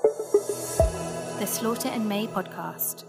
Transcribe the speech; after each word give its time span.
The 0.00 1.46
Slaughter 1.46 1.88
and 1.88 2.08
May 2.08 2.28
podcast. 2.28 3.02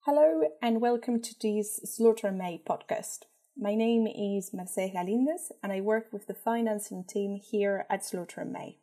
Hello 0.00 0.42
and 0.60 0.82
welcome 0.82 1.22
to 1.22 1.34
this 1.40 1.80
Slaughter 1.84 2.26
and 2.26 2.36
May 2.36 2.60
podcast. 2.68 3.20
My 3.56 3.74
name 3.74 4.06
is 4.06 4.52
Mercedes 4.52 4.94
Galindez 4.94 5.50
and 5.62 5.72
I 5.72 5.80
work 5.80 6.12
with 6.12 6.26
the 6.26 6.34
financing 6.34 7.04
team 7.04 7.36
here 7.36 7.86
at 7.88 8.04
Slaughter 8.04 8.42
and 8.42 8.52
May. 8.52 8.76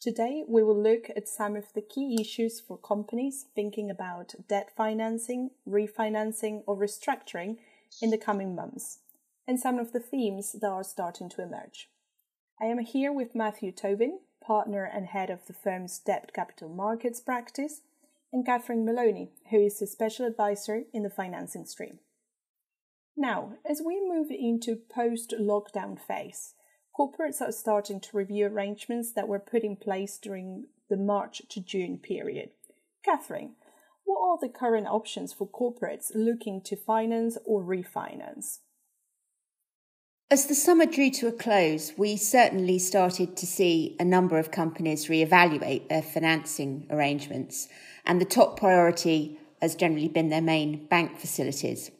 Today 0.00 0.44
we 0.48 0.62
will 0.62 0.82
look 0.82 1.10
at 1.14 1.28
some 1.28 1.56
of 1.56 1.74
the 1.74 1.82
key 1.82 2.16
issues 2.18 2.58
for 2.58 2.78
companies 2.78 3.44
thinking 3.54 3.90
about 3.90 4.34
debt 4.48 4.70
financing, 4.74 5.50
refinancing 5.68 6.62
or 6.66 6.74
restructuring 6.74 7.58
in 8.00 8.08
the 8.08 8.18
coming 8.18 8.54
months 8.54 9.00
and 9.46 9.60
some 9.60 9.78
of 9.78 9.92
the 9.92 10.00
themes 10.00 10.52
that 10.52 10.66
are 10.66 10.84
starting 10.84 11.28
to 11.28 11.42
emerge. 11.42 11.90
I 12.60 12.64
am 12.64 12.78
here 12.78 13.12
with 13.12 13.34
Matthew 13.34 13.72
Tobin, 13.72 14.20
partner 14.48 14.90
and 14.90 15.08
head 15.08 15.28
of 15.28 15.46
the 15.46 15.52
firm's 15.52 15.98
debt 15.98 16.32
capital 16.34 16.70
markets 16.70 17.20
practice, 17.20 17.82
and 18.32 18.46
Kathrine 18.46 18.82
Meloni, 18.82 19.28
who 19.50 19.58
is 19.58 19.80
a 19.82 19.86
special 19.86 20.26
advisor 20.26 20.84
in 20.94 21.02
the 21.02 21.10
financing 21.10 21.66
stream. 21.66 21.98
Now, 23.14 23.52
as 23.68 23.82
we 23.84 24.00
move 24.00 24.30
into 24.30 24.74
post 24.76 25.34
lockdown 25.38 26.00
phase, 26.00 26.54
corporates 26.98 27.42
are 27.42 27.52
starting 27.52 28.00
to 28.00 28.16
review 28.16 28.46
arrangements 28.46 29.12
that 29.12 29.28
were 29.28 29.38
put 29.38 29.64
in 29.64 29.76
place 29.76 30.16
during 30.16 30.68
the 30.88 30.96
March 30.96 31.42
to 31.50 31.60
June 31.60 31.98
period. 31.98 32.50
Kathrine, 33.06 33.50
what 34.04 34.20
are 34.20 34.38
the 34.40 34.48
current 34.48 34.86
options 34.86 35.34
for 35.34 35.46
corporates 35.46 36.10
looking 36.14 36.62
to 36.62 36.74
finance 36.74 37.36
or 37.44 37.62
refinance? 37.62 38.60
As 40.30 40.44
the 40.44 40.54
summer 40.54 40.84
drew 40.84 41.08
to 41.12 41.28
a 41.28 41.32
close, 41.32 41.94
we 41.96 42.18
certainly 42.18 42.78
started 42.78 43.34
to 43.38 43.46
see 43.46 43.96
a 43.98 44.04
number 44.04 44.38
of 44.38 44.50
companies 44.50 45.06
reevaluate 45.06 45.88
their 45.88 46.02
financing 46.02 46.86
arrangements, 46.90 47.66
and 48.04 48.20
the 48.20 48.26
top 48.26 48.58
priority 48.58 49.38
has 49.62 49.74
generally 49.74 50.06
been 50.06 50.28
their 50.28 50.42
main 50.42 50.84
bank 50.84 51.18
facilities. 51.18 51.90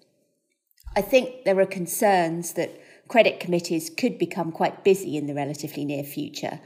I 0.95 1.01
think 1.01 1.45
there 1.45 1.59
are 1.59 1.65
concerns 1.65 2.53
that 2.53 2.79
credit 3.09 3.41
committees 3.41 3.89
could 3.89 4.19
become 4.19 4.53
quite 4.53 4.85
busy 4.85 5.17
in 5.17 5.27
the 5.27 5.33
relatively 5.33 5.87
near 5.87 6.05
future 6.05 6.61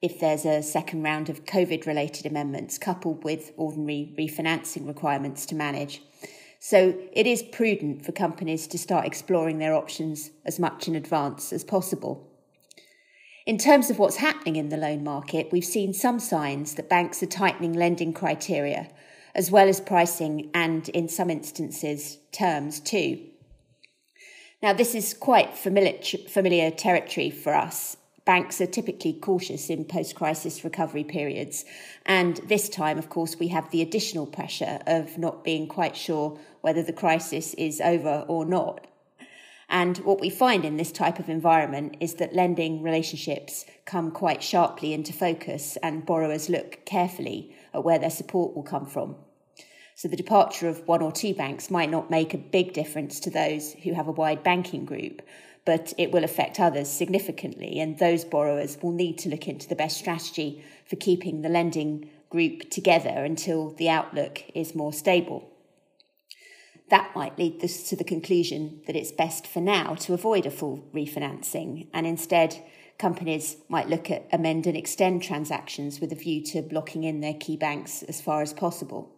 if 0.00 0.20
there's 0.20 0.46
a 0.46 0.62
second 0.62 1.02
round 1.02 1.28
of 1.28 1.44
COVID 1.44 1.84
related 1.84 2.24
amendments 2.24 2.78
coupled 2.78 3.24
with 3.24 3.52
ordinary 3.58 4.14
refinancing 4.18 4.86
requirements 4.86 5.44
to 5.46 5.54
manage. 5.54 6.00
So 6.66 6.94
it 7.12 7.26
is 7.26 7.42
prudent 7.42 8.06
for 8.06 8.12
companies 8.12 8.66
to 8.68 8.78
start 8.78 9.04
exploring 9.04 9.58
their 9.58 9.74
options 9.74 10.30
as 10.46 10.58
much 10.58 10.88
in 10.88 10.94
advance 10.94 11.52
as 11.52 11.62
possible. 11.62 12.26
In 13.44 13.58
terms 13.58 13.90
of 13.90 13.98
what's 13.98 14.16
happening 14.16 14.56
in 14.56 14.70
the 14.70 14.78
loan 14.78 15.04
market, 15.04 15.50
we've 15.52 15.62
seen 15.62 15.92
some 15.92 16.18
signs 16.18 16.76
that 16.76 16.88
banks 16.88 17.22
are 17.22 17.26
tightening 17.26 17.74
lending 17.74 18.14
criteria, 18.14 18.88
as 19.34 19.50
well 19.50 19.68
as 19.68 19.78
pricing 19.78 20.50
and, 20.54 20.88
in 20.88 21.06
some 21.06 21.28
instances, 21.28 22.16
terms 22.32 22.80
too. 22.80 23.20
Now, 24.62 24.72
this 24.72 24.94
is 24.94 25.12
quite 25.12 25.58
familiar, 25.58 26.00
familiar 26.30 26.70
territory 26.70 27.28
for 27.28 27.54
us 27.54 27.98
banks 28.24 28.60
are 28.60 28.66
typically 28.66 29.12
cautious 29.12 29.68
in 29.68 29.84
post 29.84 30.14
crisis 30.14 30.64
recovery 30.64 31.04
periods. 31.04 31.64
And 32.06 32.36
this 32.48 32.68
time, 32.68 32.98
of 32.98 33.10
course, 33.10 33.38
we 33.38 33.48
have 33.48 33.70
the 33.70 33.82
additional 33.82 34.26
pressure 34.26 34.80
of 34.86 35.18
not 35.18 35.44
being 35.44 35.68
quite 35.68 35.96
sure 35.96 36.38
whether 36.60 36.82
the 36.82 36.92
crisis 36.92 37.54
is 37.54 37.80
over 37.80 38.24
or 38.28 38.44
not. 38.44 38.86
And 39.68 39.98
what 39.98 40.20
we 40.20 40.30
find 40.30 40.64
in 40.64 40.76
this 40.76 40.92
type 40.92 41.18
of 41.18 41.28
environment 41.28 41.96
is 42.00 42.14
that 42.14 42.34
lending 42.34 42.82
relationships 42.82 43.64
come 43.84 44.10
quite 44.10 44.42
sharply 44.42 44.92
into 44.92 45.12
focus 45.12 45.76
and 45.82 46.06
borrowers 46.06 46.48
look 46.48 46.84
carefully 46.84 47.54
at 47.72 47.84
where 47.84 47.98
their 47.98 48.10
support 48.10 48.54
will 48.54 48.62
come 48.62 48.86
from. 48.86 49.16
So 49.96 50.08
the 50.08 50.16
departure 50.16 50.68
of 50.68 50.86
one 50.88 51.02
or 51.02 51.12
two 51.12 51.34
banks 51.34 51.70
might 51.70 51.90
not 51.90 52.10
make 52.10 52.34
a 52.34 52.38
big 52.38 52.72
difference 52.72 53.20
to 53.20 53.30
those 53.30 53.74
who 53.74 53.94
have 53.94 54.08
a 54.08 54.12
wide 54.12 54.42
banking 54.42 54.84
group, 54.84 55.22
but 55.64 55.94
it 55.96 56.10
will 56.10 56.24
affect 56.24 56.58
others 56.58 56.88
significantly, 56.88 57.78
and 57.78 57.98
those 57.98 58.24
borrowers 58.24 58.76
will 58.82 58.90
need 58.90 59.18
to 59.18 59.28
look 59.28 59.46
into 59.46 59.68
the 59.68 59.76
best 59.76 59.96
strategy 59.96 60.64
for 60.84 60.96
keeping 60.96 61.42
the 61.42 61.48
lending 61.48 62.10
group 62.28 62.68
together 62.70 63.24
until 63.24 63.70
the 63.70 63.88
outlook 63.88 64.42
is 64.54 64.74
more 64.74 64.92
stable. 64.92 65.48
That 66.90 67.14
might 67.14 67.38
lead 67.38 67.64
us 67.64 67.88
to 67.88 67.96
the 67.96 68.04
conclusion 68.04 68.82
that 68.86 68.96
it's 68.96 69.12
best 69.12 69.46
for 69.46 69.60
now 69.60 69.94
to 69.94 70.12
avoid 70.12 70.44
a 70.44 70.50
full 70.50 70.84
refinancing, 70.92 71.86
and 71.94 72.06
instead, 72.06 72.62
companies 72.98 73.56
might 73.68 73.88
look 73.88 74.10
at 74.10 74.28
amend 74.32 74.66
and 74.66 74.76
extend 74.76 75.22
transactions 75.22 76.00
with 76.00 76.12
a 76.12 76.16
view 76.16 76.42
to 76.46 76.62
blocking 76.62 77.04
in 77.04 77.20
their 77.20 77.34
key 77.34 77.56
banks 77.56 78.02
as 78.02 78.20
far 78.20 78.42
as 78.42 78.52
possible. 78.52 79.13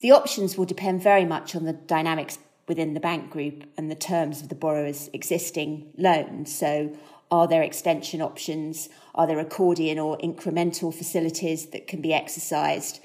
The 0.00 0.12
options 0.12 0.56
will 0.56 0.64
depend 0.64 1.02
very 1.02 1.24
much 1.24 1.56
on 1.56 1.64
the 1.64 1.72
dynamics 1.72 2.38
within 2.68 2.94
the 2.94 3.00
bank 3.00 3.30
group 3.30 3.64
and 3.76 3.90
the 3.90 3.96
terms 3.96 4.40
of 4.40 4.48
the 4.48 4.54
borrower's 4.54 5.10
existing 5.12 5.92
loan. 5.96 6.46
So, 6.46 6.96
are 7.30 7.48
there 7.48 7.62
extension 7.62 8.22
options? 8.22 8.88
Are 9.14 9.26
there 9.26 9.40
accordion 9.40 9.98
or 9.98 10.16
incremental 10.18 10.94
facilities 10.94 11.66
that 11.70 11.86
can 11.86 12.00
be 12.00 12.14
exercised? 12.14 13.00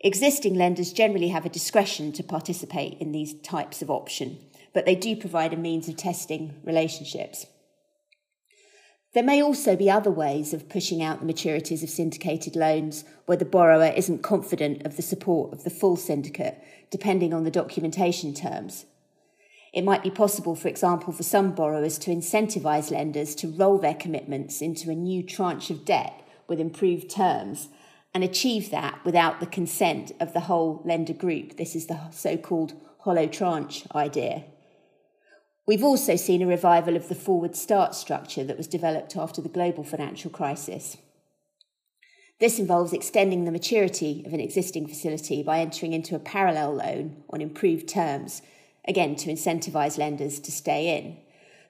Existing 0.00 0.54
lenders 0.54 0.92
generally 0.92 1.28
have 1.28 1.46
a 1.46 1.50
discretion 1.50 2.12
to 2.12 2.24
participate 2.24 2.98
in 2.98 3.12
these 3.12 3.34
types 3.40 3.80
of 3.80 3.90
option, 3.90 4.38
but 4.74 4.84
they 4.84 4.96
do 4.96 5.14
provide 5.14 5.52
a 5.52 5.56
means 5.56 5.88
of 5.88 5.96
testing 5.96 6.60
relationships. 6.64 7.46
There 9.14 9.22
may 9.22 9.42
also 9.42 9.76
be 9.76 9.90
other 9.90 10.10
ways 10.10 10.54
of 10.54 10.70
pushing 10.70 11.02
out 11.02 11.20
the 11.20 11.30
maturities 11.30 11.82
of 11.82 11.90
syndicated 11.90 12.56
loans 12.56 13.04
where 13.26 13.36
the 13.36 13.44
borrower 13.44 13.92
isn't 13.94 14.22
confident 14.22 14.86
of 14.86 14.96
the 14.96 15.02
support 15.02 15.52
of 15.52 15.64
the 15.64 15.70
full 15.70 15.96
syndicate, 15.96 16.58
depending 16.90 17.34
on 17.34 17.44
the 17.44 17.50
documentation 17.50 18.32
terms. 18.32 18.86
It 19.74 19.84
might 19.84 20.02
be 20.02 20.10
possible, 20.10 20.54
for 20.54 20.68
example, 20.68 21.12
for 21.12 21.22
some 21.22 21.52
borrowers 21.52 21.98
to 21.98 22.10
incentivise 22.10 22.90
lenders 22.90 23.34
to 23.36 23.48
roll 23.48 23.78
their 23.78 23.94
commitments 23.94 24.62
into 24.62 24.90
a 24.90 24.94
new 24.94 25.22
tranche 25.22 25.68
of 25.70 25.84
debt 25.84 26.14
with 26.46 26.58
improved 26.58 27.10
terms 27.10 27.68
and 28.14 28.24
achieve 28.24 28.70
that 28.70 28.98
without 29.04 29.40
the 29.40 29.46
consent 29.46 30.12
of 30.20 30.32
the 30.32 30.40
whole 30.40 30.82
lender 30.84 31.14
group. 31.14 31.56
This 31.56 31.74
is 31.74 31.86
the 31.86 32.10
so 32.10 32.38
called 32.38 32.74
hollow 33.00 33.26
tranche 33.26 33.84
idea. 33.94 34.44
We've 35.66 35.84
also 35.84 36.16
seen 36.16 36.42
a 36.42 36.46
revival 36.46 36.96
of 36.96 37.08
the 37.08 37.14
forward 37.14 37.54
start 37.54 37.94
structure 37.94 38.42
that 38.44 38.56
was 38.56 38.66
developed 38.66 39.16
after 39.16 39.40
the 39.40 39.48
global 39.48 39.84
financial 39.84 40.30
crisis. 40.30 40.96
This 42.40 42.58
involves 42.58 42.92
extending 42.92 43.44
the 43.44 43.52
maturity 43.52 44.24
of 44.26 44.32
an 44.32 44.40
existing 44.40 44.88
facility 44.88 45.44
by 45.44 45.60
entering 45.60 45.92
into 45.92 46.16
a 46.16 46.18
parallel 46.18 46.74
loan 46.74 47.22
on 47.30 47.40
improved 47.40 47.88
terms, 47.88 48.42
again 48.88 49.14
to 49.16 49.30
incentivise 49.30 49.96
lenders 49.96 50.40
to 50.40 50.50
stay 50.50 50.98
in. 50.98 51.18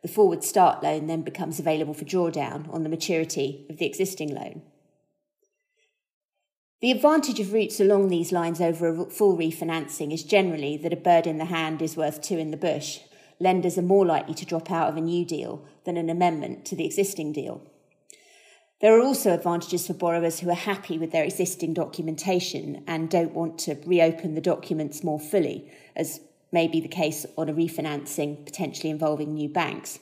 The 0.01 0.09
forward 0.09 0.43
start 0.43 0.83
loan 0.83 1.07
then 1.07 1.21
becomes 1.21 1.61
available 1.61 1.93
for 1.93 2.07
drawdown 2.07 2.73
on 2.73 2.85
the 2.85 2.89
maturity 2.89 3.67
of 3.69 3.77
the 3.77 3.85
existing 3.85 4.35
loan. 4.35 4.63
The 6.81 6.91
advantage 6.91 7.39
of 7.39 7.53
routes 7.53 7.79
along 7.79 8.09
these 8.09 8.33
lines 8.33 8.61
over 8.61 8.89
a 8.89 9.05
full 9.05 9.37
refinancing 9.37 10.13
is 10.13 10.25
generally 10.25 10.79
that 10.79 10.93
a 10.95 10.97
bird 10.97 11.27
in 11.27 11.37
the 11.37 11.45
hand 11.45 11.83
is 11.83 11.97
worth 11.97 12.23
two 12.23 12.39
in 12.39 12.51
the 12.51 12.57
bush, 12.57 12.99
lenders 13.41 13.79
are 13.79 13.83
more 13.83 14.07
likely 14.07 14.35
to 14.35 14.47
drop 14.47 14.71
out 14.71 14.89
of 14.89 14.97
a 14.97 15.01
new 15.01 15.25
deal 15.25 15.65
than 15.85 15.97
an 15.97 16.11
amendment 16.11 16.65
to 16.67 16.77
the 16.77 16.85
existing 16.85 17.33
deal. 17.33 17.63
There 18.81 18.99
are 18.99 19.03
also 19.03 19.33
advantages 19.33 19.87
for 19.87 19.95
borrowers 19.95 20.41
who 20.41 20.51
are 20.51 20.55
happy 20.55 20.99
with 20.99 21.13
their 21.13 21.23
existing 21.23 21.73
documentation 21.73 22.83
and 22.89 23.09
don't 23.09 23.33
want 23.33 23.59
to 23.61 23.77
reopen 23.87 24.35
the 24.35 24.41
documents 24.41 25.05
more 25.05 25.21
fully, 25.21 25.71
as 25.95 26.21
may 26.51 26.67
be 26.67 26.81
the 26.81 26.89
case 26.89 27.25
on 27.39 27.49
a 27.49 27.55
refinancing 27.55 28.45
potentially 28.45 28.91
involving 28.91 29.35
new 29.35 29.49
banks. 29.49 30.01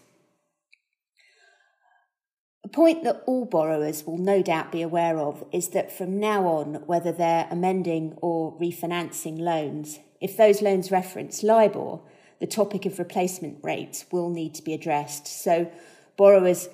A 2.64 2.69
point 2.69 3.04
that 3.04 3.22
all 3.26 3.44
borrowers 3.44 4.04
will 4.06 4.19
no 4.19 4.42
doubt 4.42 4.72
be 4.72 4.80
aware 4.80 5.19
of 5.19 5.44
is 5.52 5.69
that 5.69 5.93
from 5.93 6.19
now 6.19 6.46
on, 6.46 6.76
whether 6.87 7.12
they're 7.12 7.49
amending 7.50 8.16
or 8.22 8.58
refinancing 8.58 9.38
loans, 9.38 9.99
if 10.20 10.37
those 10.37 10.62
loans 10.62 10.90
reference 10.90 11.43
LIBOR, 11.43 12.00
the 12.40 12.46
topic 12.46 12.87
of 12.87 12.98
replacement 12.98 13.58
rates 13.62 14.06
will 14.10 14.31
need 14.31 14.54
to 14.54 14.62
be 14.62 14.72
addressed. 14.72 15.26
So, 15.26 15.70
borrowers 16.16 16.69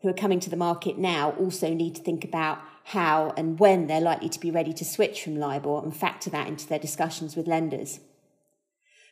who 0.00 0.08
are 0.08 0.14
coming 0.14 0.40
to 0.40 0.50
the 0.50 0.56
market 0.56 0.98
now 0.98 1.32
also 1.32 1.72
need 1.72 1.94
to 1.96 2.02
think 2.02 2.24
about 2.24 2.58
how 2.84 3.34
and 3.36 3.58
when 3.58 3.86
they're 3.86 4.00
likely 4.00 4.30
to 4.30 4.40
be 4.40 4.50
ready 4.50 4.72
to 4.72 4.84
switch 4.84 5.22
from 5.22 5.36
LIBOR 5.36 5.82
and 5.82 5.94
factor 5.94 6.30
that 6.30 6.48
into 6.48 6.66
their 6.66 6.78
discussions 6.78 7.36
with 7.36 7.46
lenders. 7.46 8.00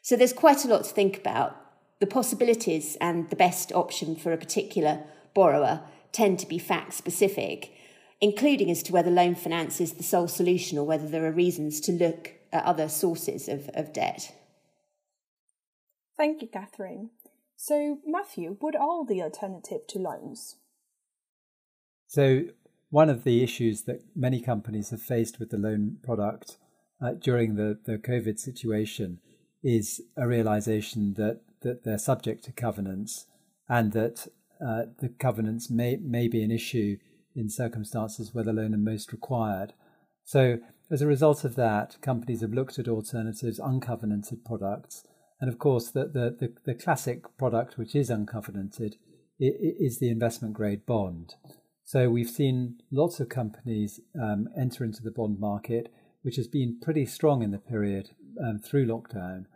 So, 0.02 0.16
there's 0.16 0.32
quite 0.32 0.64
a 0.64 0.68
lot 0.68 0.84
to 0.84 0.94
think 0.94 1.18
about. 1.18 1.56
The 2.00 2.06
possibilities 2.06 2.96
and 3.00 3.28
the 3.28 3.36
best 3.36 3.72
option 3.72 4.16
for 4.16 4.32
a 4.32 4.38
particular 4.38 5.02
borrower 5.34 5.82
tend 6.12 6.38
to 6.38 6.46
be 6.46 6.58
fact 6.58 6.94
specific, 6.94 7.72
including 8.20 8.70
as 8.70 8.82
to 8.84 8.92
whether 8.92 9.10
loan 9.10 9.34
finance 9.34 9.80
is 9.80 9.94
the 9.94 10.02
sole 10.02 10.28
solution 10.28 10.78
or 10.78 10.86
whether 10.86 11.08
there 11.08 11.26
are 11.26 11.32
reasons 11.32 11.80
to 11.80 11.92
look 11.92 12.32
at 12.52 12.64
other 12.64 12.88
sources 12.88 13.48
of, 13.48 13.68
of 13.74 13.92
debt. 13.92 14.32
Thank 16.18 16.42
you, 16.42 16.48
Kathrine. 16.48 17.10
So, 17.56 17.98
Matthew, 18.04 18.56
what 18.58 18.74
are 18.74 19.06
the 19.06 19.22
alternative 19.22 19.86
to 19.88 19.98
loans? 20.00 20.56
So, 22.08 22.46
one 22.90 23.08
of 23.08 23.22
the 23.22 23.42
issues 23.42 23.82
that 23.82 24.02
many 24.16 24.40
companies 24.40 24.90
have 24.90 25.00
faced 25.00 25.38
with 25.38 25.50
the 25.50 25.58
loan 25.58 25.98
product 26.02 26.56
uh, 27.00 27.12
during 27.12 27.54
the, 27.54 27.78
the 27.84 27.98
COVID 27.98 28.38
situation 28.38 29.20
is 29.62 30.00
a 30.16 30.26
realization 30.26 31.14
that, 31.14 31.40
that 31.62 31.84
they're 31.84 31.98
subject 31.98 32.44
to 32.44 32.52
covenants 32.52 33.26
and 33.68 33.92
that 33.92 34.26
uh, 34.60 34.86
the 34.98 35.10
covenants 35.20 35.70
may, 35.70 35.96
may 35.96 36.26
be 36.26 36.42
an 36.42 36.50
issue 36.50 36.96
in 37.36 37.48
circumstances 37.48 38.34
where 38.34 38.44
the 38.44 38.52
loan 38.52 38.74
are 38.74 38.78
most 38.78 39.12
required. 39.12 39.72
So, 40.24 40.58
as 40.90 41.00
a 41.00 41.06
result 41.06 41.44
of 41.44 41.54
that, 41.56 41.96
companies 42.00 42.40
have 42.40 42.54
looked 42.54 42.78
at 42.78 42.88
alternatives, 42.88 43.60
uncovenanted 43.60 44.44
products. 44.44 45.04
And 45.40 45.48
of 45.48 45.58
course, 45.58 45.90
the, 45.90 46.04
the, 46.06 46.36
the, 46.38 46.52
the 46.64 46.74
classic 46.74 47.24
product, 47.38 47.78
which 47.78 47.94
is 47.94 48.10
uncovenanted, 48.10 48.94
is 49.38 49.98
the 49.98 50.10
investment 50.10 50.54
grade 50.54 50.84
bond. 50.84 51.34
So 51.84 52.10
we've 52.10 52.28
seen 52.28 52.80
lots 52.90 53.20
of 53.20 53.28
companies 53.28 54.00
um, 54.20 54.48
enter 54.58 54.84
into 54.84 55.02
the 55.02 55.12
bond 55.12 55.38
market, 55.38 55.92
which 56.22 56.36
has 56.36 56.48
been 56.48 56.78
pretty 56.82 57.06
strong 57.06 57.42
in 57.42 57.52
the 57.52 57.58
period 57.58 58.10
um, 58.44 58.58
through 58.58 58.86
lockdown. 58.86 59.46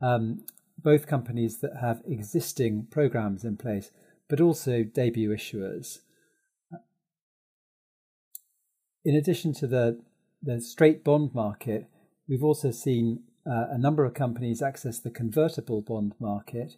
Um, 0.00 0.44
both 0.78 1.06
companies 1.06 1.58
that 1.60 1.78
have 1.80 2.02
existing 2.06 2.86
programs 2.90 3.44
in 3.44 3.56
place, 3.56 3.90
but 4.28 4.40
also 4.40 4.82
debut 4.82 5.30
issuers. 5.30 5.98
In 9.04 9.14
addition 9.14 9.52
to 9.54 9.66
the, 9.66 10.00
the 10.42 10.60
straight 10.60 11.04
bond 11.04 11.34
market, 11.34 11.88
we've 12.28 12.44
also 12.44 12.70
seen 12.70 13.24
uh, 13.46 13.66
a 13.70 13.78
number 13.78 14.04
of 14.04 14.14
companies 14.14 14.62
access 14.62 14.98
the 14.98 15.10
convertible 15.10 15.82
bond 15.82 16.14
market, 16.18 16.76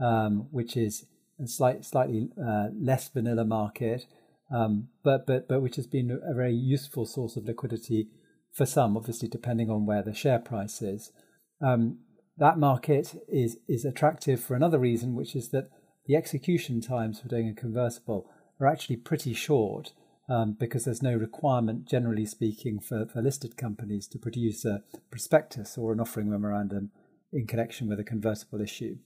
um, 0.00 0.48
which 0.50 0.76
is 0.76 1.06
a 1.42 1.46
slight, 1.46 1.84
slightly 1.84 2.30
uh, 2.42 2.68
less 2.78 3.08
vanilla 3.08 3.44
market, 3.44 4.06
um, 4.50 4.88
but 5.02 5.26
but 5.26 5.48
but 5.48 5.60
which 5.60 5.76
has 5.76 5.86
been 5.86 6.10
a 6.10 6.34
very 6.34 6.54
useful 6.54 7.06
source 7.06 7.36
of 7.36 7.44
liquidity 7.44 8.08
for 8.52 8.66
some, 8.66 8.96
obviously 8.96 9.28
depending 9.28 9.70
on 9.70 9.86
where 9.86 10.02
the 10.02 10.14
share 10.14 10.38
price 10.38 10.82
is. 10.82 11.12
Um, 11.60 11.98
that 12.38 12.58
market 12.58 13.14
is 13.28 13.58
is 13.68 13.84
attractive 13.84 14.40
for 14.40 14.54
another 14.54 14.78
reason, 14.78 15.14
which 15.14 15.36
is 15.36 15.50
that 15.50 15.70
the 16.06 16.16
execution 16.16 16.80
times 16.80 17.20
for 17.20 17.28
doing 17.28 17.48
a 17.48 17.54
convertible 17.54 18.30
are 18.60 18.66
actually 18.66 18.96
pretty 18.96 19.34
short 19.34 19.92
um, 20.28 20.56
because 20.58 20.84
there's 20.84 21.02
no 21.02 21.14
requirement, 21.14 21.86
generally 21.86 22.26
speaking, 22.26 22.80
for, 22.80 23.06
for 23.06 23.22
listed 23.22 23.56
companies 23.56 24.06
to 24.08 24.18
produce 24.18 24.64
a 24.64 24.82
prospectus 25.10 25.78
or 25.78 25.92
an 25.92 26.00
offering 26.00 26.30
memorandum 26.30 26.90
in 27.32 27.46
connection 27.46 27.88
with 27.88 27.98
a 27.98 28.04
convertible 28.04 28.60
issue. 28.60 28.98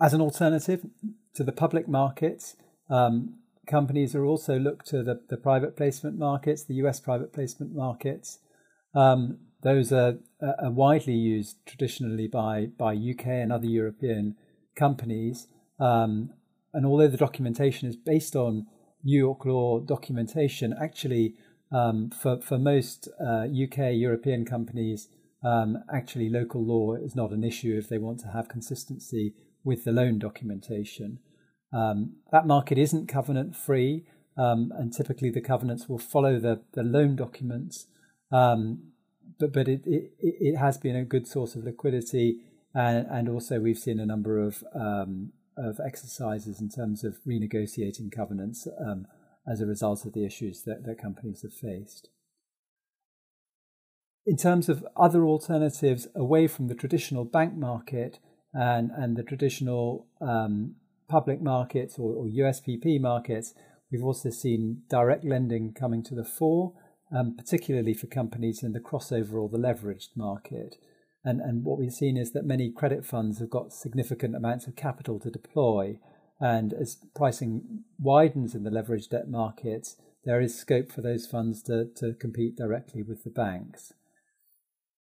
As 0.00 0.14
an 0.14 0.20
alternative 0.20 0.86
to 1.34 1.44
the 1.44 1.52
public 1.52 1.88
markets, 1.88 2.56
um, 2.90 3.38
companies 3.66 4.14
are 4.14 4.24
also 4.24 4.58
looked 4.58 4.86
to 4.88 5.02
the, 5.02 5.20
the 5.28 5.36
private 5.36 5.76
placement 5.76 6.18
markets, 6.18 6.64
the 6.64 6.74
US 6.74 7.00
private 7.00 7.32
placement 7.32 7.74
markets. 7.74 8.38
Um, 8.94 9.38
those 9.62 9.92
are, 9.92 10.18
are, 10.40 10.70
widely 10.70 11.14
used 11.14 11.56
traditionally 11.64 12.26
by, 12.26 12.66
by 12.76 12.94
UK 12.94 13.26
and 13.26 13.52
other 13.52 13.66
European 13.66 14.36
companies. 14.74 15.46
Um, 15.78 16.30
and 16.74 16.84
although 16.84 17.08
the 17.08 17.16
documentation 17.16 17.88
is 17.88 17.96
based 17.96 18.34
on 18.34 18.66
New 19.04 19.18
York 19.18 19.44
law 19.44 19.80
documentation, 19.80 20.74
actually, 20.80 21.34
um, 21.70 22.10
for, 22.10 22.40
for 22.40 22.58
most 22.58 23.08
uh, 23.20 23.46
UK 23.46 23.94
European 23.94 24.44
companies, 24.44 25.08
um, 25.42 25.78
actually 25.92 26.28
local 26.28 26.64
law 26.64 26.94
is 26.94 27.16
not 27.16 27.32
an 27.32 27.42
issue 27.42 27.76
if 27.76 27.88
they 27.88 27.98
want 27.98 28.20
to 28.20 28.28
have 28.28 28.48
consistency 28.48 29.34
with 29.64 29.84
the 29.84 29.92
loan 29.92 30.18
documentation. 30.18 31.18
Um, 31.72 32.16
that 32.30 32.46
market 32.46 32.78
isn't 32.78 33.08
covenant 33.08 33.56
free, 33.56 34.04
um, 34.36 34.72
and 34.76 34.92
typically 34.92 35.30
the 35.30 35.40
covenants 35.40 35.88
will 35.88 35.98
follow 35.98 36.38
the, 36.38 36.62
the 36.74 36.82
loan 36.82 37.16
documents. 37.16 37.86
Um, 38.30 38.92
but 39.38 39.52
but 39.52 39.68
it, 39.68 39.82
it, 39.86 40.12
it 40.18 40.56
has 40.56 40.78
been 40.78 40.96
a 40.96 41.04
good 41.04 41.26
source 41.26 41.54
of 41.54 41.64
liquidity, 41.64 42.40
and, 42.74 43.06
and 43.10 43.28
also 43.28 43.58
we've 43.58 43.78
seen 43.78 43.98
a 43.98 44.06
number 44.06 44.38
of 44.38 44.62
um, 44.74 45.32
of 45.56 45.80
exercises 45.84 46.60
in 46.60 46.68
terms 46.68 47.04
of 47.04 47.18
renegotiating 47.26 48.10
covenants 48.10 48.66
um, 48.84 49.06
as 49.46 49.60
a 49.60 49.66
result 49.66 50.04
of 50.04 50.12
the 50.12 50.24
issues 50.24 50.62
that, 50.62 50.84
that 50.84 51.00
companies 51.00 51.42
have 51.42 51.52
faced. 51.52 52.08
In 54.24 54.36
terms 54.36 54.68
of 54.68 54.86
other 54.96 55.24
alternatives 55.24 56.06
away 56.14 56.46
from 56.46 56.68
the 56.68 56.76
traditional 56.76 57.24
bank 57.24 57.54
market 57.54 58.20
and, 58.54 58.90
and 58.92 59.16
the 59.16 59.24
traditional 59.24 60.06
um, 60.20 60.76
public 61.08 61.42
markets 61.42 61.98
or, 61.98 62.14
or 62.14 62.26
USPP 62.26 63.00
markets, 63.00 63.52
we've 63.90 64.04
also 64.04 64.30
seen 64.30 64.82
direct 64.88 65.24
lending 65.24 65.72
coming 65.72 66.04
to 66.04 66.14
the 66.14 66.24
fore, 66.24 66.72
um, 67.14 67.34
particularly 67.36 67.94
for 67.94 68.06
companies 68.06 68.62
in 68.62 68.72
the 68.72 68.80
crossover 68.80 69.34
or 69.34 69.48
the 69.48 69.58
leveraged 69.58 70.10
market. 70.14 70.76
And, 71.24 71.40
and 71.40 71.64
what 71.64 71.78
we've 71.78 71.92
seen 71.92 72.16
is 72.16 72.32
that 72.32 72.44
many 72.44 72.70
credit 72.70 73.04
funds 73.04 73.38
have 73.38 73.50
got 73.50 73.72
significant 73.72 74.34
amounts 74.34 74.66
of 74.66 74.76
capital 74.76 75.20
to 75.20 75.30
deploy. 75.30 75.98
And 76.40 76.72
as 76.72 76.96
pricing 77.14 77.84
widens 77.98 78.54
in 78.54 78.64
the 78.64 78.70
leveraged 78.70 79.10
debt 79.10 79.28
markets, 79.28 79.96
there 80.24 80.40
is 80.40 80.58
scope 80.58 80.90
for 80.90 81.00
those 81.00 81.26
funds 81.26 81.62
to, 81.64 81.86
to 81.96 82.14
compete 82.14 82.56
directly 82.56 83.02
with 83.02 83.24
the 83.24 83.30
banks. 83.30 83.92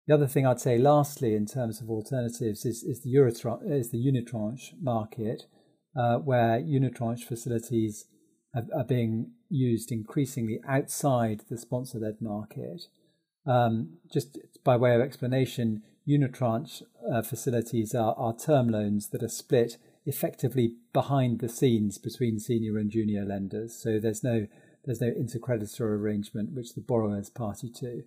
The 0.07 0.15
other 0.15 0.27
thing 0.27 0.45
I'd 0.45 0.59
say, 0.59 0.77
lastly, 0.77 1.35
in 1.35 1.45
terms 1.45 1.81
of 1.81 1.89
alternatives, 1.89 2.65
is, 2.65 2.83
is 2.83 3.03
the 3.03 3.13
Eurotran- 3.13 3.71
is 3.71 3.91
the 3.91 4.03
unitranche 4.03 4.73
market, 4.81 5.43
uh, 5.95 6.17
where 6.17 6.59
unitranche 6.59 7.23
facilities 7.23 8.05
are, 8.55 8.83
being 8.83 9.33
used 9.49 9.91
increasingly 9.91 10.59
outside 10.67 11.43
the 11.49 11.57
sponsor-led 11.57 12.21
market. 12.21 12.87
Um, 13.45 13.99
just 14.11 14.39
by 14.63 14.75
way 14.77 14.95
of 14.95 15.01
explanation, 15.01 15.83
unitranche 16.09 16.81
uh, 17.13 17.21
facilities 17.21 17.93
are, 17.93 18.15
are 18.17 18.35
term 18.35 18.69
loans 18.69 19.09
that 19.09 19.21
are 19.21 19.29
split 19.29 19.77
effectively 20.05 20.73
behind 20.91 21.39
the 21.39 21.49
scenes 21.49 21.97
between 21.97 22.39
senior 22.39 22.77
and 22.77 22.89
junior 22.89 23.23
lenders. 23.23 23.75
So 23.75 23.99
there's 23.99 24.23
no 24.23 24.47
there's 24.85 25.01
no 25.01 25.11
intercreditor 25.11 25.81
arrangement 25.81 26.53
which 26.53 26.73
the 26.73 26.81
borrower 26.81 27.19
is 27.19 27.29
party 27.29 27.69
to, 27.69 28.03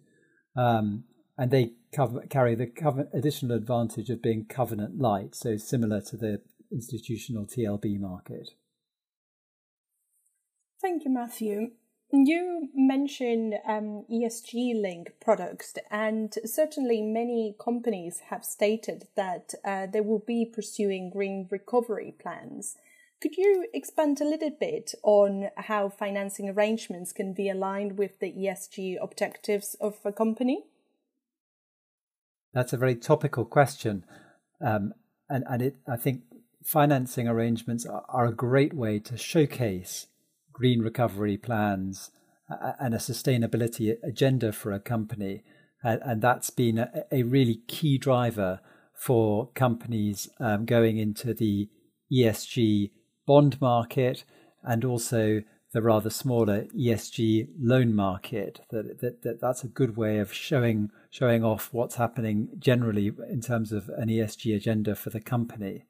um, 0.56 1.04
and 1.36 1.50
they 1.50 1.74
cover, 1.94 2.22
carry 2.28 2.54
the 2.54 2.72
additional 3.12 3.56
advantage 3.56 4.08
of 4.08 4.22
being 4.22 4.46
covenant 4.46 4.98
light, 4.98 5.34
so 5.34 5.56
similar 5.58 6.00
to 6.00 6.16
the 6.16 6.40
institutional 6.72 7.44
TLB 7.44 8.00
market. 8.00 8.50
Thank 10.80 11.04
you, 11.04 11.10
Matthew. 11.10 11.72
You 12.14 12.68
mentioned 12.74 13.54
um, 13.66 14.04
ESG 14.12 14.78
link 14.78 15.14
products, 15.18 15.74
and 15.90 16.30
certainly 16.44 17.00
many 17.00 17.56
companies 17.58 18.20
have 18.28 18.44
stated 18.44 19.08
that 19.16 19.54
uh, 19.64 19.86
they 19.86 20.02
will 20.02 20.18
be 20.18 20.44
pursuing 20.44 21.08
green 21.08 21.48
recovery 21.50 22.14
plans. 22.20 22.76
Could 23.22 23.38
you 23.38 23.66
expand 23.72 24.20
a 24.20 24.26
little 24.26 24.50
bit 24.50 24.92
on 25.02 25.48
how 25.56 25.88
financing 25.88 26.50
arrangements 26.50 27.14
can 27.14 27.32
be 27.32 27.48
aligned 27.48 27.96
with 27.96 28.18
the 28.18 28.30
ESG 28.30 28.96
objectives 29.00 29.74
of 29.80 29.96
a 30.04 30.12
company? 30.12 30.64
That's 32.52 32.74
a 32.74 32.76
very 32.76 32.94
topical 32.94 33.46
question, 33.46 34.04
um, 34.60 34.92
and 35.30 35.44
and 35.48 35.62
it, 35.62 35.76
I 35.88 35.96
think 35.96 36.24
financing 36.62 37.26
arrangements 37.26 37.86
are, 37.86 38.04
are 38.10 38.26
a 38.26 38.34
great 38.34 38.74
way 38.74 38.98
to 38.98 39.16
showcase 39.16 40.08
green 40.52 40.80
recovery 40.80 41.36
plans 41.36 42.10
and 42.80 42.94
a 42.94 42.98
sustainability 42.98 43.96
agenda 44.02 44.52
for 44.52 44.72
a 44.72 44.80
company. 44.80 45.42
And, 45.82 46.22
that's 46.22 46.50
been 46.50 46.86
a, 47.10 47.22
really 47.24 47.60
key 47.66 47.98
driver 47.98 48.60
for 48.94 49.50
companies 49.52 50.28
um, 50.38 50.64
going 50.64 50.98
into 50.98 51.34
the 51.34 51.68
ESG 52.12 52.92
bond 53.26 53.60
market 53.60 54.24
and 54.62 54.84
also 54.84 55.42
the 55.72 55.82
rather 55.82 56.10
smaller 56.10 56.66
ESG 56.78 57.48
loan 57.58 57.96
market. 57.96 58.60
That, 58.70 59.00
that, 59.00 59.22
that 59.22 59.40
that's 59.40 59.64
a 59.64 59.68
good 59.68 59.96
way 59.96 60.18
of 60.18 60.32
showing 60.32 60.90
showing 61.10 61.42
off 61.42 61.70
what's 61.72 61.96
happening 61.96 62.48
generally 62.58 63.10
in 63.28 63.40
terms 63.40 63.72
of 63.72 63.88
an 63.96 64.08
ESG 64.08 64.54
agenda 64.54 64.94
for 64.94 65.10
the 65.10 65.20
company 65.20 65.84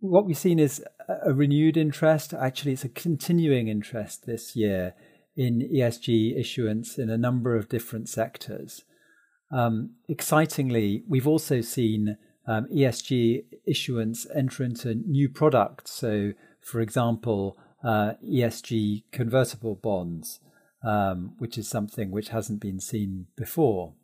what 0.00 0.26
we've 0.26 0.36
seen 0.36 0.58
is 0.58 0.82
a 1.08 1.32
renewed 1.32 1.76
interest. 1.76 2.34
Actually, 2.34 2.72
it's 2.72 2.84
a 2.84 2.88
continuing 2.88 3.68
interest 3.68 4.26
this 4.26 4.54
year 4.54 4.94
in 5.36 5.68
ESG 5.72 6.38
issuance 6.38 6.98
in 6.98 7.08
a 7.08 7.18
number 7.18 7.56
of 7.56 7.68
different 7.68 8.08
sectors. 8.08 8.82
Um, 9.50 9.94
excitingly, 10.08 11.02
we've 11.08 11.26
also 11.26 11.60
seen 11.60 12.18
um, 12.46 12.66
ESG 12.74 13.44
issuance 13.66 14.26
enter 14.34 14.64
into 14.64 14.94
new 14.94 15.28
products. 15.28 15.92
So, 15.92 16.32
for 16.60 16.80
example, 16.80 17.56
uh, 17.82 18.12
ESG 18.24 19.04
convertible 19.12 19.76
bonds, 19.76 20.40
um, 20.84 21.34
which 21.38 21.56
is 21.56 21.68
something 21.68 22.10
which 22.10 22.28
hasn't 22.28 22.60
been 22.60 22.80
seen 22.80 23.26
before. 23.36 23.94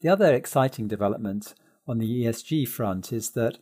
The 0.00 0.08
other 0.08 0.32
exciting 0.32 0.86
development 0.86 1.54
on 1.86 1.98
the 1.98 2.24
ESG 2.24 2.68
front 2.68 3.12
is 3.12 3.30
that 3.30 3.58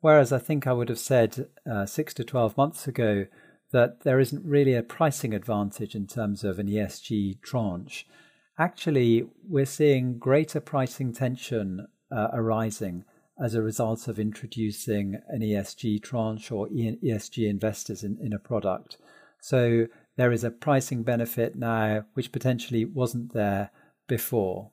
Whereas 0.00 0.32
I 0.32 0.38
think 0.38 0.66
I 0.66 0.72
would 0.72 0.88
have 0.88 0.98
said 0.98 1.48
uh, 1.70 1.86
six 1.86 2.14
to 2.14 2.24
12 2.24 2.56
months 2.56 2.86
ago 2.86 3.26
that 3.72 4.00
there 4.02 4.18
isn't 4.18 4.44
really 4.44 4.74
a 4.74 4.82
pricing 4.82 5.34
advantage 5.34 5.94
in 5.94 6.06
terms 6.06 6.42
of 6.42 6.58
an 6.58 6.68
ESG 6.68 7.40
tranche. 7.42 8.06
Actually, 8.58 9.28
we're 9.48 9.66
seeing 9.66 10.18
greater 10.18 10.60
pricing 10.60 11.12
tension 11.12 11.86
uh, 12.10 12.28
arising 12.32 13.04
as 13.42 13.54
a 13.54 13.62
result 13.62 14.08
of 14.08 14.18
introducing 14.18 15.20
an 15.28 15.40
ESG 15.40 16.02
tranche 16.02 16.50
or 16.50 16.68
ESG 16.68 17.48
investors 17.48 18.02
in, 18.02 18.18
in 18.20 18.32
a 18.32 18.38
product. 18.38 18.98
So 19.40 19.86
there 20.16 20.32
is 20.32 20.44
a 20.44 20.50
pricing 20.50 21.02
benefit 21.02 21.56
now 21.56 22.04
which 22.14 22.32
potentially 22.32 22.84
wasn't 22.84 23.32
there 23.32 23.70
before. 24.06 24.70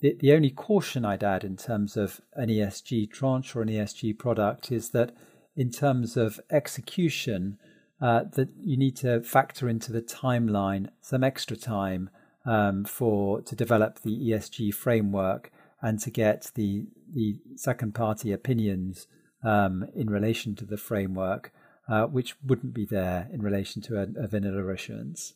The, 0.00 0.16
the 0.18 0.32
only 0.32 0.50
caution 0.50 1.04
I'd 1.04 1.24
add 1.24 1.44
in 1.44 1.56
terms 1.56 1.96
of 1.96 2.20
an 2.34 2.48
ESG 2.48 3.10
tranche 3.10 3.54
or 3.54 3.62
an 3.62 3.68
ESG 3.68 4.18
product 4.18 4.70
is 4.72 4.90
that 4.90 5.14
in 5.56 5.70
terms 5.70 6.16
of 6.16 6.40
execution, 6.50 7.58
uh, 8.00 8.24
that 8.32 8.48
you 8.60 8.76
need 8.76 8.96
to 8.96 9.22
factor 9.22 9.68
into 9.68 9.92
the 9.92 10.02
timeline 10.02 10.88
some 11.00 11.24
extra 11.24 11.56
time 11.56 12.10
um, 12.44 12.84
for 12.84 13.40
to 13.40 13.56
develop 13.56 14.00
the 14.00 14.30
ESG 14.30 14.74
framework 14.74 15.50
and 15.80 15.98
to 16.00 16.10
get 16.10 16.50
the 16.54 16.86
the 17.12 17.38
second 17.56 17.94
party 17.94 18.32
opinions 18.32 19.06
um, 19.44 19.86
in 19.94 20.10
relation 20.10 20.54
to 20.56 20.64
the 20.64 20.76
framework, 20.76 21.52
uh, 21.88 22.04
which 22.04 22.34
wouldn't 22.44 22.74
be 22.74 22.84
there 22.84 23.28
in 23.32 23.42
relation 23.42 23.80
to 23.82 23.96
a, 23.96 24.06
a 24.16 24.26
vanilla 24.26 24.72
issuance. 24.72 25.34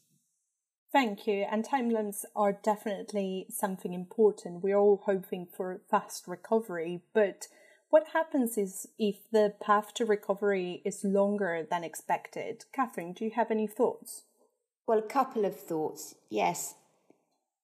Thank 0.90 1.26
you. 1.26 1.44
And 1.50 1.64
time 1.64 1.90
timelines 1.90 2.24
are 2.34 2.52
definitely 2.52 3.46
something 3.50 3.92
important. 3.92 4.62
We're 4.62 4.78
all 4.78 5.02
hoping 5.04 5.46
for 5.46 5.72
a 5.72 5.78
fast 5.90 6.26
recovery, 6.26 7.02
but 7.12 7.48
what 7.90 8.08
happens 8.12 8.58
is 8.58 8.88
if 8.98 9.30
the 9.30 9.54
path 9.60 9.94
to 9.94 10.04
recovery 10.04 10.82
is 10.84 11.04
longer 11.04 11.66
than 11.68 11.84
expected? 11.84 12.64
Kathrine, 12.74 13.14
do 13.14 13.24
you 13.24 13.32
have 13.32 13.50
any 13.50 13.66
thoughts? 13.66 14.22
Well, 14.86 14.98
a 14.98 15.02
couple 15.02 15.44
of 15.44 15.58
thoughts. 15.58 16.14
Yes, 16.30 16.74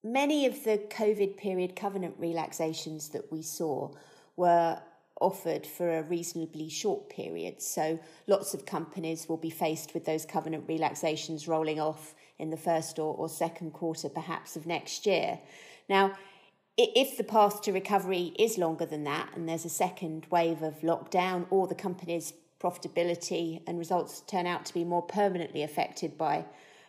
many 0.02 0.44
of 0.44 0.64
the 0.64 0.78
COVID 0.90 1.38
period 1.38 1.74
covenant 1.74 2.16
relaxations 2.18 3.08
that 3.10 3.32
we 3.32 3.42
saw 3.42 3.90
were 4.36 4.80
offered 5.20 5.66
for 5.66 5.96
a 5.96 6.02
reasonably 6.02 6.68
short 6.68 7.08
period. 7.08 7.62
So 7.62 7.98
lots 8.26 8.54
of 8.54 8.66
companies 8.66 9.28
will 9.28 9.36
be 9.36 9.50
faced 9.50 9.94
with 9.94 10.04
those 10.04 10.26
covenant 10.26 10.64
relaxations 10.66 11.46
rolling 11.46 11.80
off 11.80 12.14
in 12.38 12.50
the 12.50 12.56
first 12.56 12.98
or, 12.98 13.14
or 13.14 13.28
second 13.28 13.72
quarter, 13.72 14.08
perhaps, 14.08 14.56
of 14.56 14.66
next 14.66 15.06
year. 15.06 15.38
Now, 15.88 16.14
if 16.76 17.16
the 17.16 17.24
path 17.24 17.62
to 17.62 17.72
recovery 17.72 18.32
is 18.38 18.58
longer 18.58 18.84
than 18.84 19.04
that 19.04 19.30
and 19.36 19.48
there's 19.48 19.64
a 19.64 19.70
second 19.70 20.26
wave 20.30 20.62
of 20.62 20.80
lockdown 20.80 21.46
or 21.50 21.68
the 21.68 21.74
company's 21.74 22.32
profitability 22.60 23.62
and 23.66 23.78
results 23.78 24.22
turn 24.22 24.46
out 24.46 24.64
to 24.66 24.74
be 24.74 24.82
more 24.82 25.02
permanently 25.02 25.62
affected 25.62 26.18
by, 26.18 26.44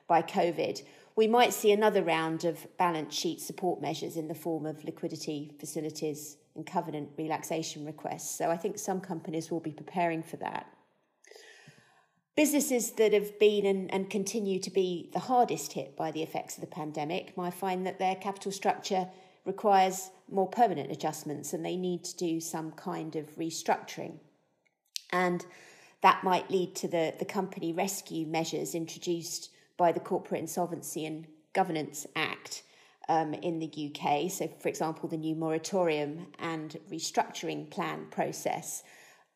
by 0.08 0.24
COVID, 0.24 0.82
we 1.16 1.28
might 1.28 1.54
see 1.54 1.72
another 1.72 2.02
round 2.02 2.46
of 2.46 2.66
balance 2.78 3.14
sheet 3.14 3.40
support 3.40 3.80
measures 3.80 4.18
in 4.18 4.28
the 4.28 4.34
form 4.34 4.66
of 4.66 4.84
liquidity 4.84 5.52
facilities 5.60 6.38
and 6.56 6.66
covenant 6.66 7.10
relaxation 7.18 7.86
requests. 7.86 8.38
So 8.38 8.50
I 8.50 8.58
think 8.58 8.78
some 8.78 9.02
companies 9.02 9.52
will 9.52 9.60
be 9.60 9.72
preparing 9.72 10.24
for 10.24 10.38
that. 10.38 10.68
Businesses 12.36 12.92
that 12.94 13.14
have 13.14 13.40
been 13.40 13.66
and, 13.66 13.94
and 13.94 14.10
continue 14.10 14.60
to 14.60 14.70
be 14.70 15.10
the 15.14 15.20
hardest 15.20 15.74
hit 15.74 15.96
by 15.96 16.12
the 16.12 16.22
effects 16.22 16.58
of 16.58 16.62
the 16.62 16.68
pandemic 16.68 17.36
might 17.38 17.54
find 17.54 17.86
that 17.86 18.00
their 18.00 18.16
capital 18.16 18.52
structure 18.52 19.08
requires 19.46 20.10
more 20.30 20.48
permanent 20.48 20.92
adjustments 20.92 21.54
and 21.54 21.66
they 21.66 21.78
need 21.78 22.04
to 22.04 22.18
do 22.18 22.42
some 22.42 22.72
kind 22.72 23.16
of 23.16 23.36
restructuring. 23.38 24.18
And 25.12 25.46
that 26.02 26.24
might 26.24 26.52
lead 26.52 26.76
to 26.78 26.88
the, 26.88 27.14
the 27.18 27.26
company 27.26 27.72
rescue 27.72 28.26
measures 28.26 28.76
introduced 28.76 29.52
by 29.78 29.92
the 29.92 30.00
Corporate 30.00 30.42
Insolvency 30.42 31.06
and 31.06 31.28
Governance 31.54 32.06
Act 32.16 32.64
um, 33.10 33.34
in 33.34 33.60
the 33.60 33.68
UK. 33.68 34.32
So, 34.32 34.48
for 34.60 34.70
example, 34.70 35.10
the 35.10 35.18
new 35.18 35.36
moratorium 35.36 36.28
and 36.40 36.78
restructuring 36.92 37.70
plan 37.70 38.08
process 38.12 38.84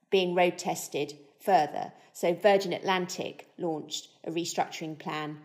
being 0.09 0.35
road 0.35 0.57
tested 0.57 1.13
further. 1.39 1.91
So, 2.13 2.33
Virgin 2.33 2.73
Atlantic 2.73 3.49
launched 3.57 4.09
a 4.23 4.31
restructuring 4.31 4.97
plan 4.97 5.37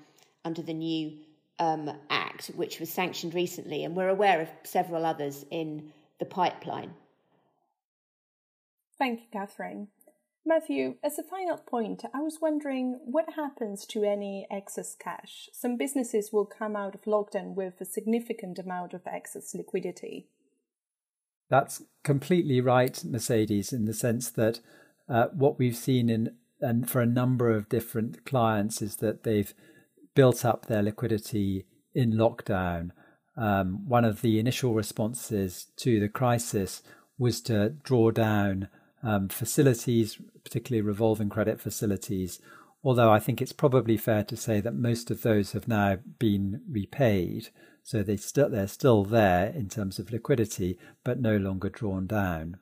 under 0.44 0.62
the 0.62 0.74
new 0.74 1.18
um, 1.58 1.90
Act, 2.10 2.48
which 2.56 2.80
was 2.80 2.90
sanctioned 2.90 3.34
recently, 3.34 3.84
and 3.84 3.94
we're 3.94 4.08
aware 4.08 4.40
of 4.40 4.48
several 4.64 5.06
others 5.06 5.44
in 5.50 5.92
the 6.18 6.24
pipeline. 6.24 6.92
Thank 8.98 9.20
you, 9.20 9.26
Kathrine. 9.40 9.88
Matthew, 10.46 10.96
as 11.02 11.18
a 11.18 11.22
final 11.22 11.56
point, 11.56 12.04
I 12.12 12.20
was 12.20 12.38
wondering 12.40 13.00
what 13.04 13.34
happens 13.34 13.86
to 13.86 14.04
any 14.04 14.46
excess 14.50 14.94
cash? 14.94 15.48
Some 15.52 15.78
businesses 15.78 16.30
will 16.32 16.44
come 16.44 16.76
out 16.76 16.94
of 16.94 17.02
lockdown 17.02 17.54
with 17.54 17.80
a 17.80 17.86
significant 17.86 18.58
amount 18.58 18.92
of 18.92 19.06
excess 19.06 19.54
liquidity. 19.54 20.28
That's 21.48 21.82
completely 22.02 22.60
right, 22.60 23.02
Mercedes, 23.04 23.72
in 23.72 23.86
the 23.86 23.94
sense 23.94 24.30
that 24.30 24.60
uh, 25.08 25.28
what 25.32 25.58
we've 25.58 25.76
seen 25.76 26.10
in 26.10 26.34
and 26.60 26.88
for 26.88 27.00
a 27.00 27.06
number 27.06 27.50
of 27.50 27.68
different 27.68 28.24
clients 28.24 28.80
is 28.80 28.96
that 28.96 29.24
they've 29.24 29.52
built 30.14 30.44
up 30.44 30.66
their 30.66 30.82
liquidity 30.82 31.66
in 31.94 32.12
lockdown. 32.12 32.90
Um, 33.36 33.88
one 33.88 34.04
of 34.04 34.22
the 34.22 34.38
initial 34.38 34.74
responses 34.74 35.66
to 35.76 36.00
the 36.00 36.08
crisis 36.08 36.82
was 37.18 37.40
to 37.42 37.70
draw 37.70 38.10
down 38.10 38.68
um, 39.04 39.28
facilities, 39.28 40.18
particularly 40.42 40.82
revolving 40.82 41.28
credit 41.28 41.60
facilities. 41.60 42.40
Although 42.82 43.12
I 43.12 43.20
think 43.20 43.40
it's 43.40 43.52
probably 43.52 43.96
fair 43.96 44.24
to 44.24 44.36
say 44.36 44.60
that 44.60 44.74
most 44.74 45.10
of 45.10 45.22
those 45.22 45.52
have 45.52 45.68
now 45.68 45.98
been 46.18 46.62
repaid, 46.68 47.48
so 47.82 48.02
they 48.02 48.16
still 48.16 48.48
they're 48.48 48.66
still 48.66 49.04
there 49.04 49.50
in 49.50 49.68
terms 49.68 49.98
of 49.98 50.10
liquidity, 50.10 50.78
but 51.04 51.20
no 51.20 51.36
longer 51.36 51.68
drawn 51.68 52.06
down. 52.06 52.58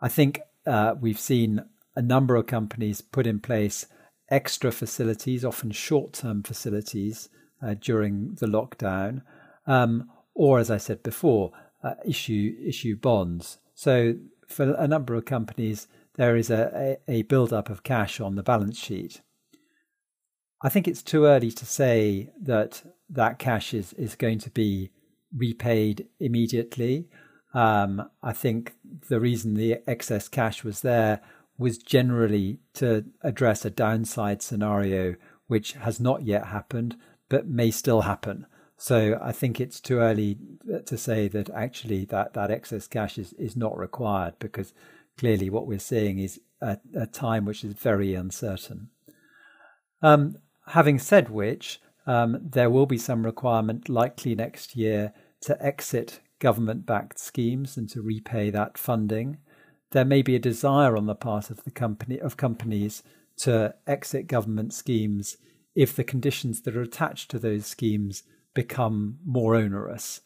I 0.00 0.08
think 0.08 0.40
uh, 0.66 0.94
we've 1.00 1.20
seen 1.20 1.64
a 1.94 2.02
number 2.02 2.36
of 2.36 2.46
companies 2.46 3.00
put 3.00 3.26
in 3.26 3.40
place 3.40 3.86
extra 4.30 4.72
facilities, 4.72 5.44
often 5.44 5.70
short-term 5.70 6.42
facilities, 6.42 7.28
uh, 7.62 7.74
during 7.74 8.34
the 8.34 8.46
lockdown, 8.46 9.22
um, 9.66 10.10
or 10.34 10.58
as 10.58 10.70
I 10.70 10.76
said 10.76 11.02
before, 11.02 11.52
uh, 11.82 11.94
issue 12.04 12.54
issue 12.62 12.96
bonds. 12.96 13.58
So 13.74 14.14
for 14.46 14.72
a 14.74 14.88
number 14.88 15.14
of 15.14 15.24
companies, 15.24 15.88
there 16.16 16.36
is 16.36 16.50
a, 16.50 16.98
a, 17.08 17.18
a 17.18 17.22
build-up 17.22 17.68
of 17.68 17.82
cash 17.82 18.20
on 18.20 18.36
the 18.36 18.42
balance 18.42 18.78
sheet. 18.78 19.20
I 20.62 20.68
think 20.68 20.88
it's 20.88 21.02
too 21.02 21.26
early 21.26 21.50
to 21.50 21.66
say 21.66 22.30
that 22.40 22.82
that 23.10 23.38
cash 23.38 23.74
is, 23.74 23.92
is 23.94 24.14
going 24.14 24.38
to 24.40 24.50
be 24.50 24.90
repaid 25.34 26.08
immediately. 26.18 27.08
Um, 27.54 28.08
I 28.22 28.32
think 28.32 28.74
the 29.08 29.20
reason 29.20 29.54
the 29.54 29.78
excess 29.86 30.28
cash 30.28 30.64
was 30.64 30.80
there 30.80 31.20
was 31.58 31.78
generally 31.78 32.60
to 32.74 33.04
address 33.22 33.64
a 33.64 33.70
downside 33.70 34.42
scenario 34.42 35.14
which 35.46 35.72
has 35.72 36.00
not 36.00 36.22
yet 36.22 36.46
happened 36.46 36.96
but 37.28 37.48
may 37.48 37.70
still 37.70 38.02
happen. 38.02 38.46
So 38.76 39.18
I 39.22 39.32
think 39.32 39.60
it's 39.60 39.80
too 39.80 39.98
early 39.98 40.38
to 40.84 40.98
say 40.98 41.28
that 41.28 41.48
actually 41.50 42.04
that, 42.06 42.34
that 42.34 42.50
excess 42.50 42.86
cash 42.86 43.18
is, 43.18 43.32
is 43.34 43.56
not 43.56 43.76
required 43.76 44.34
because 44.38 44.74
clearly 45.16 45.48
what 45.48 45.66
we're 45.66 45.78
seeing 45.78 46.18
is 46.18 46.40
a, 46.60 46.78
a 46.94 47.06
time 47.06 47.44
which 47.46 47.64
is 47.64 47.72
very 47.72 48.14
uncertain. 48.14 48.90
Um, 50.02 50.36
having 50.68 50.98
said 50.98 51.30
which, 51.30 51.80
um, 52.06 52.38
there 52.42 52.70
will 52.70 52.86
be 52.86 52.98
some 52.98 53.24
requirement 53.24 53.88
likely 53.88 54.34
next 54.34 54.76
year 54.76 55.12
to 55.40 55.60
exit 55.64 56.20
government 56.38 56.84
backed 56.84 57.18
schemes 57.18 57.76
and 57.76 57.88
to 57.88 58.02
repay 58.02 58.50
that 58.50 58.76
funding. 58.76 59.38
There 59.92 60.04
may 60.04 60.22
be 60.22 60.36
a 60.36 60.40
desire 60.40 60.96
on 60.96 61.06
the 61.06 61.14
part 61.14 61.50
of 61.50 61.64
the 61.64 61.70
company 61.70 62.20
of 62.20 62.36
companies 62.36 63.02
to 63.38 63.74
exit 63.86 64.26
government 64.26 64.74
schemes 64.74 65.38
if 65.74 65.94
the 65.94 66.04
conditions 66.04 66.62
that 66.62 66.76
are 66.76 66.82
attached 66.82 67.30
to 67.30 67.38
those 67.38 67.66
schemes 67.66 68.22
become 68.56 69.18
more 69.24 69.54
onerous. 69.54 70.22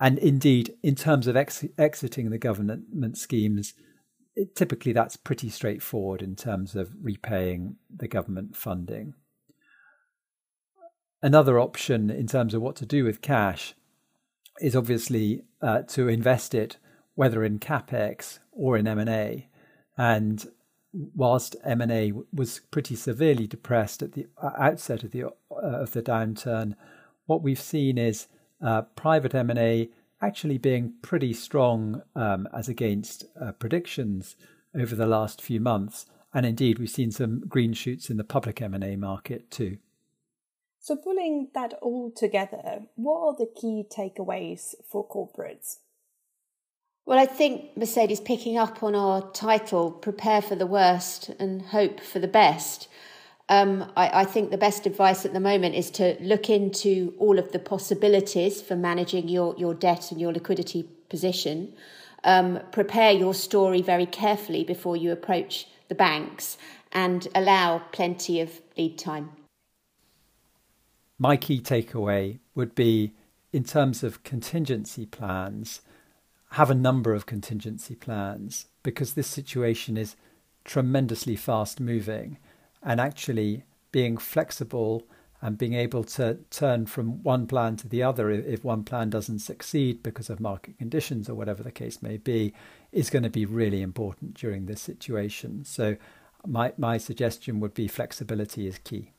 And 0.00 0.18
indeed, 0.18 0.74
in 0.82 0.94
terms 0.94 1.26
of 1.26 1.36
ex- 1.36 1.64
exiting 1.76 2.30
the 2.30 2.38
government 2.38 3.18
schemes, 3.18 3.74
it, 4.34 4.54
typically 4.54 4.92
that's 4.92 5.16
pretty 5.16 5.50
straightforward 5.50 6.22
in 6.22 6.36
terms 6.36 6.74
of 6.74 6.92
repaying 7.02 7.76
the 7.94 8.08
government 8.08 8.56
funding. 8.56 9.14
Another 11.22 11.58
option 11.58 12.08
in 12.08 12.26
terms 12.26 12.54
of 12.54 12.62
what 12.62 12.76
to 12.76 12.86
do 12.86 13.04
with 13.04 13.20
cash 13.20 13.74
is 14.60 14.76
obviously 14.76 15.42
uh, 15.60 15.82
to 15.82 16.08
invest 16.08 16.54
it, 16.54 16.76
whether 17.14 17.42
in 17.42 17.58
capex 17.58 18.38
or 18.52 18.76
in 18.76 18.86
M 18.86 18.98
and 18.98 19.10
A. 19.10 19.48
And 19.98 20.46
whilst 21.14 21.56
M 21.64 21.80
and 21.80 21.92
A 21.92 22.12
was 22.32 22.60
pretty 22.70 22.96
severely 22.96 23.46
depressed 23.46 24.02
at 24.02 24.12
the 24.12 24.26
uh, 24.42 24.50
outset 24.58 25.02
of 25.02 25.10
the 25.10 25.24
uh, 25.24 25.30
of 25.50 25.92
the 25.92 26.02
downturn, 26.02 26.74
what 27.26 27.42
we've 27.42 27.60
seen 27.60 27.98
is 27.98 28.28
uh, 28.62 28.82
private 28.82 29.34
M 29.34 29.50
and 29.50 29.58
A 29.58 29.90
actually 30.20 30.58
being 30.58 30.94
pretty 31.02 31.32
strong 31.32 32.02
um, 32.14 32.48
as 32.54 32.68
against 32.68 33.24
uh, 33.40 33.52
predictions 33.52 34.36
over 34.74 34.94
the 34.94 35.06
last 35.06 35.42
few 35.42 35.60
months, 35.60 36.06
and 36.32 36.44
indeed, 36.44 36.78
we've 36.78 36.90
seen 36.90 37.10
some 37.10 37.40
green 37.46 37.72
shoots 37.72 38.10
in 38.10 38.16
the 38.16 38.24
public 38.24 38.60
M&A 38.60 38.96
market 38.96 39.50
too. 39.50 39.78
So, 40.78 40.94
pulling 40.94 41.48
that 41.54 41.74
all 41.80 42.12
together, 42.14 42.82
what 42.94 43.20
are 43.20 43.36
the 43.36 43.50
key 43.60 43.84
takeaways 43.90 44.74
for 44.86 45.06
corporates? 45.08 45.78
Well, 47.06 47.20
I 47.20 47.26
think 47.26 47.76
Mercedes 47.76 48.18
picking 48.18 48.58
up 48.58 48.82
on 48.82 48.96
our 48.96 49.30
title, 49.30 49.92
Prepare 49.92 50.42
for 50.42 50.56
the 50.56 50.66
Worst 50.66 51.30
and 51.38 51.62
Hope 51.62 52.00
for 52.00 52.18
the 52.18 52.26
Best. 52.26 52.88
Um, 53.48 53.92
I, 53.96 54.22
I, 54.22 54.24
think 54.24 54.50
the 54.50 54.58
best 54.58 54.86
advice 54.86 55.24
at 55.24 55.32
the 55.32 55.38
moment 55.38 55.76
is 55.76 55.88
to 55.92 56.16
look 56.20 56.50
into 56.50 57.14
all 57.20 57.38
of 57.38 57.52
the 57.52 57.60
possibilities 57.60 58.60
for 58.60 58.74
managing 58.74 59.28
your, 59.28 59.54
your 59.56 59.72
debt 59.72 60.10
and 60.10 60.20
your 60.20 60.32
liquidity 60.32 60.82
position. 61.08 61.72
Um, 62.24 62.58
prepare 62.72 63.12
your 63.12 63.34
story 63.34 63.82
very 63.82 64.06
carefully 64.06 64.64
before 64.64 64.96
you 64.96 65.12
approach 65.12 65.68
the 65.86 65.94
banks 65.94 66.58
and 66.90 67.28
allow 67.36 67.82
plenty 67.92 68.40
of 68.40 68.60
lead 68.76 68.98
time. 68.98 69.30
My 71.20 71.36
key 71.36 71.60
takeaway 71.60 72.40
would 72.56 72.74
be 72.74 73.12
in 73.52 73.62
terms 73.62 74.02
of 74.02 74.24
contingency 74.24 75.06
plans, 75.06 75.82
have 76.56 76.70
a 76.70 76.74
number 76.74 77.12
of 77.12 77.26
contingency 77.26 77.94
plans 77.94 78.64
because 78.82 79.12
this 79.12 79.26
situation 79.26 79.98
is 79.98 80.16
tremendously 80.64 81.36
fast 81.36 81.80
moving 81.80 82.38
and 82.82 82.98
actually 82.98 83.62
being 83.92 84.16
flexible 84.16 85.06
and 85.42 85.58
being 85.58 85.74
able 85.74 86.02
to 86.02 86.38
turn 86.48 86.86
from 86.86 87.22
one 87.22 87.46
plan 87.46 87.76
to 87.76 87.86
the 87.86 88.02
other 88.02 88.30
if 88.30 88.64
one 88.64 88.84
plan 88.84 89.10
doesn't 89.10 89.40
succeed 89.40 90.02
because 90.02 90.30
of 90.30 90.40
market 90.40 90.78
conditions 90.78 91.28
or 91.28 91.34
whatever 91.34 91.62
the 91.62 91.70
case 91.70 92.00
may 92.00 92.16
be 92.16 92.54
is 92.90 93.10
going 93.10 93.22
to 93.22 93.28
be 93.28 93.44
really 93.44 93.82
important 93.82 94.32
during 94.32 94.64
this 94.64 94.80
situation. 94.80 95.62
So 95.62 95.98
my 96.46 96.72
my 96.78 96.96
suggestion 96.96 97.60
would 97.60 97.74
be 97.74 97.86
flexibility 97.86 98.66
is 98.66 98.78
key. 98.78 99.12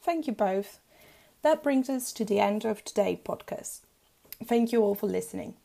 Thank 0.00 0.28
you 0.28 0.34
both. 0.34 0.78
That 1.42 1.64
brings 1.64 1.90
us 1.90 2.12
to 2.12 2.24
the 2.24 2.38
end 2.38 2.64
of 2.64 2.84
today's 2.84 3.18
podcast. 3.24 3.80
Thank 4.44 4.70
you 4.70 4.82
all 4.84 4.94
for 4.94 5.08
listening. 5.08 5.56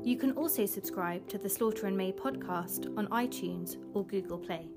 You 0.03 0.17
can 0.17 0.31
also 0.31 0.65
subscribe 0.65 1.27
to 1.27 1.37
the 1.37 1.49
Slaughter 1.49 1.85
and 1.85 1.95
May 1.95 2.11
podcast 2.11 2.97
on 2.97 3.07
iTunes 3.09 3.77
or 3.93 4.03
Google 4.05 4.39
Play. 4.39 4.67